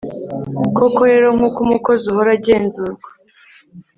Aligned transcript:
koko 0.77 1.01
rero, 1.11 1.27
nk'uko 1.35 1.57
umukozi 1.65 2.03
uhora 2.11 2.31
agenzurwa 2.37 3.09